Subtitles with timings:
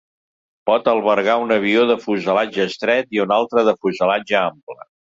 [0.69, 4.85] Pot albergar un avió de fuselatge estret i un altre de fuselatge ample.